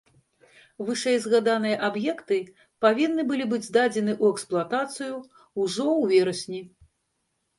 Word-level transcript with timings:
Вышэйзгаданыя 0.85 1.77
аб'екты 1.87 2.39
павінны 2.85 3.25
былі 3.31 3.45
быць 3.51 3.61
здадзены 3.67 4.13
ў 4.23 4.35
эксплуатацыю 4.35 5.13
ўжо 5.61 5.85
ў 5.85 6.09
верасні. 6.13 6.61